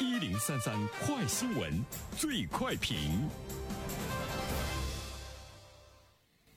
[0.00, 1.84] 一零三三快新闻，
[2.16, 3.28] 最快评。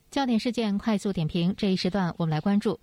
[0.10, 2.80] 焦点事件快速点评，这一时段我们来关注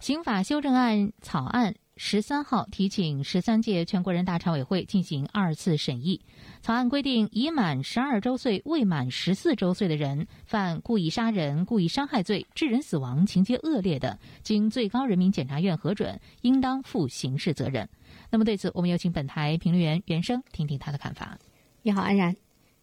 [0.00, 1.74] 刑法修正案草案。
[2.00, 6.20] 十三号提请十三届全国人大常委会进行二次审议。
[6.62, 17.88] 草案规定，已满十二周岁未满十四周岁的人犯故意杀人、故意伤害罪，致人死亡，情节恶劣的，经最高人民检察院核准，应当负刑事责任。
[18.30, 21.36] 那么对此，我们有请本台评论员袁生听听他的看法。
[21.82, 22.34] 你好，安然。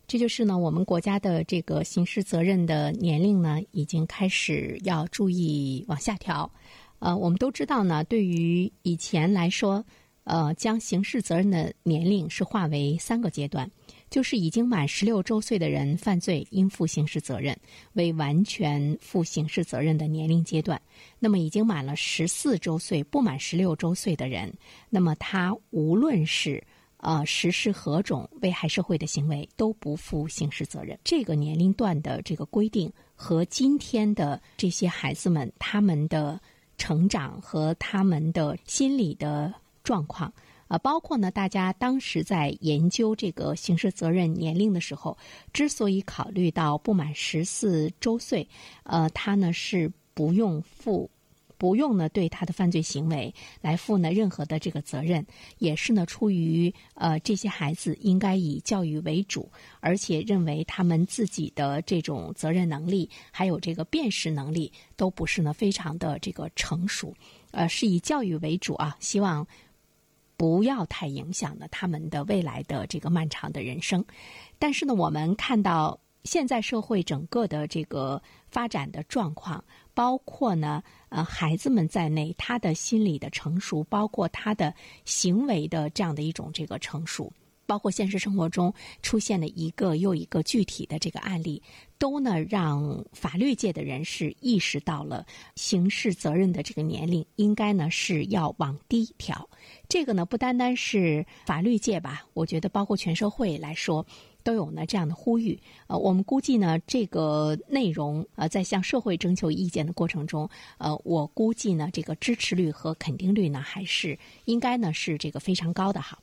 [0.07, 6.51] 这就是呢，我们国家的这个刑事责任的年龄呢，已经开始要注意往下调。
[6.99, 9.85] 呃，我们都知道呢，对于以前来说，
[10.23, 13.69] 呃，将刑事责任的年龄是划为三个阶段，
[14.09, 17.55] 就是已经满十六周岁的人犯罪应负刑事责任，
[17.93, 20.81] 为完全负刑事责任的年龄阶段。
[21.19, 24.51] 那么已经满了十四周岁不满十六周岁的人，
[24.89, 26.63] 那么他无论是
[26.97, 30.97] 呃实施何种危害社会的行为，都不负刑事责任。
[31.03, 36.41] 这个年龄段的这个规定和今天的这些孩子们他们的。
[36.77, 40.33] 成长和他们的心理的状况，
[40.67, 45.17] 啊，包括呢，大家当时在研究这个刑事责任年龄的时候，
[45.53, 48.47] 之所以考虑到不满十四周岁，
[48.83, 51.09] 呃，他呢是不用负。
[51.57, 55.25] 不用呢，对他的犯罪行为来负呢任何的这个责任，
[55.57, 67.13] 也是呢出于呃这些孩子应该以教育为主，而且认为他们自己的这种责任能力还有这个辨识能力都不是呢非常的这个成熟，
[67.51, 69.45] 呃是以教育为主啊，希望
[70.37, 74.03] 不要太影响了他们的未来的这个漫长的人生。
[74.59, 79.63] 但是呢，我们看到现在社会整个的这个发展的状况。
[79.93, 87.31] 包括呢，呃，孩子们在内，他的心理的成熟，包括他的行为的这样的一种这个成熟，
[87.65, 91.63] 包括现实生活中出现的一个又一个具体的这个案例，
[91.97, 95.25] 都呢让法律界的人士意识到了
[95.55, 99.49] 刑事责任的这个年龄应该呢是要往低调。
[99.87, 104.05] 这个呢不单单是法律界吧，我觉得包括全社会来说。
[104.45, 110.47] 都有呢这样的呼吁，呃，我们估计呢这个内容，呃，在向社会征求意见的过程中，
[110.77, 116.19] 呃，我估计呢这个支持率和肯定率呢还是应该呢是这个非常高的哈。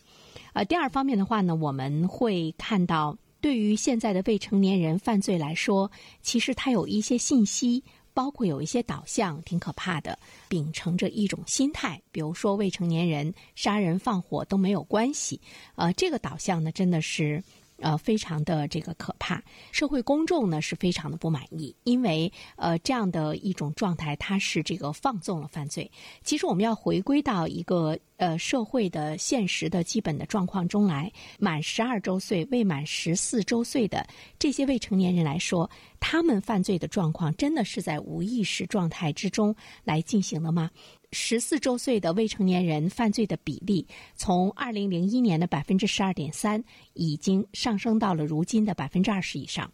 [0.52, 5.90] 呃，第二方面的话呢，我们会看到，对于现在的未成年人犯罪来说，
[6.22, 7.82] 其实他有一些信息，
[8.14, 10.16] 包括有一些导向挺可怕的，
[10.48, 15.40] 秉承着一种心态，比如说未成年人杀人放火都没有关系，
[15.74, 17.42] 呃，这个导向呢真的是。
[17.82, 25.90] 呃，非常的这个可怕，社会公众呢是非常的不满意，因为呃这样的一种状态，它是这个放纵了犯罪。
[26.22, 34.06] 其实我们要回归到一个呃社会的现实的基本的状况中来，满十二周岁未满十四周岁的
[34.38, 35.68] 这些未成年人来说，
[35.98, 40.70] 他们犯罪的状况真的是在无意识状态之中来进行的吗？
[41.14, 43.86] 十四周岁的未成年人犯罪的比例，
[44.16, 46.64] 从二零零一年的百分之十二点三，
[46.94, 49.70] 已经上升到了如今的百分之二十以上。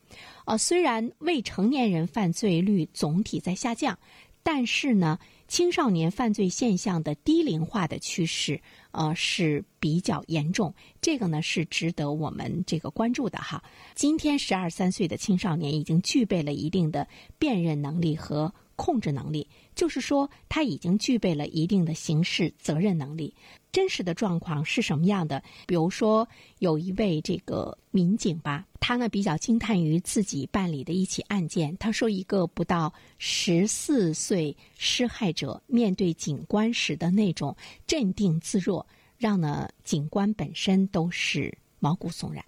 [0.47, 3.97] 呃，虽然未成年人犯罪率总体在下降，
[4.43, 5.16] 但是呢，
[5.47, 8.60] 青少年犯罪现象的低龄化的趋势，
[8.91, 10.75] 呃，是比较严重。
[11.00, 13.62] 这个呢，是值得我们这个关注的哈。
[13.94, 17.06] 今天十二三岁的青少年已经具备了一定的
[17.38, 18.53] 辨认能力和。
[18.78, 19.44] 控制能力，
[19.75, 23.34] 就是说他已经具备了一定的刑事责任能力。
[23.72, 25.43] 真实的状况是什么样的？
[25.66, 26.27] 比如说，
[26.61, 31.77] 有一位这个民警吧，他呢比较惊叹于自己办理的一起案件。
[31.77, 37.55] 他说，一个不到十四岁施害者面对警官时的那种
[37.87, 38.84] 镇定自若，
[39.19, 42.44] 让呢警官本身都是毛骨悚然。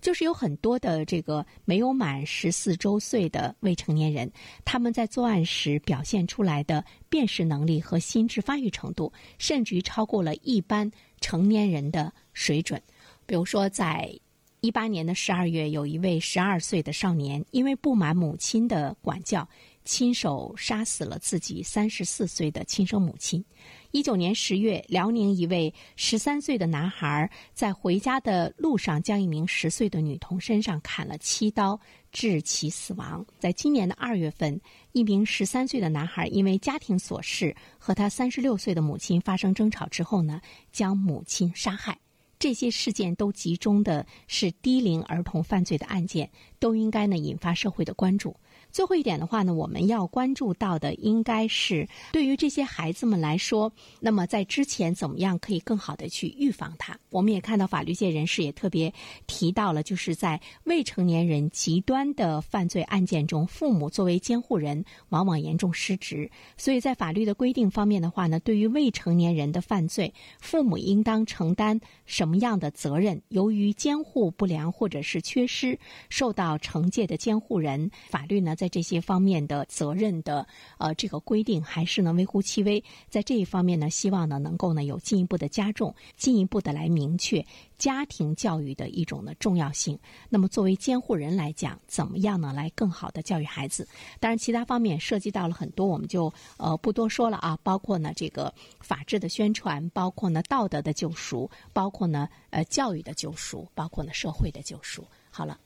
[0.00, 4.30] 就是有很多的这个没有满十四周岁的未成年人，
[4.64, 10.90] 他们在作案时表现出来的辨识能力和心智发育程度，甚至于超过了一般
[11.20, 12.80] 成年人的水准。
[13.26, 14.12] 比如说，在
[14.60, 19.48] 一八年的十二月，有一位十二岁的少年，因为不满母亲的管教，
[19.90, 23.44] 亲手杀死了自己三十四岁的亲生母亲。
[23.90, 31.76] 一九年十月，辽宁一位十三岁的男孩在回家的路上，将一名十岁的女童身上砍了七刀，
[32.12, 33.26] 致其死亡。
[33.40, 34.60] 在今年的二月份，
[34.92, 40.40] 一名十三岁的男孩因为家庭琐事和他三十六岁的母亲发生争吵之后呢，
[40.70, 41.98] 将母亲杀害。
[42.38, 48.34] 这些事件都集中的是低龄儿童犯罪的案件，都应该呢引发社会的关注。
[48.72, 56.96] 最后一点的话呢，我们要关注到的应该是对于这些孩子们来说，那么在之前怎么样可以更好的去预防它？
[57.10, 58.92] 我们也看到法律界人士也特别
[59.26, 66.30] 提到了，就是在未成年人极端的犯罪案件中，父母作为监护人往往严重失职。
[66.56, 73.20] 所以在法律的规定方面的话呢，对于未成年人的犯罪，父母应当承担什么样的责任？
[73.28, 75.78] 由于监护不良或者是缺失，
[76.08, 78.54] 受到惩戒的监护人，法律呢？
[78.60, 80.46] 在这些方面的责任的
[80.76, 87.42] 呃这个规定还是呢微乎其微，在这一方面呢，希望呢能够呢有进一步的加重，进一步的来明确
[87.78, 89.98] 家庭教育的一种的重要性。
[90.28, 93.88] 那么作为监护人来讲，怎么样呢来更好的教育孩子？
[94.20, 105.02] 当然，其他方面涉及到了很多，我们就呃不多说了啊，包括呢这个法治的宣传，包括呢道德的救赎，包括呢呃教育的救赎，包括呢社会的救赎。
[105.30, 105.58] 好了，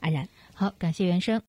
[0.00, 1.42] 安然，好，感谢原生。